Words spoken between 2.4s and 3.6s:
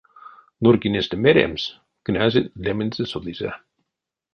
лемензэ сюдызе.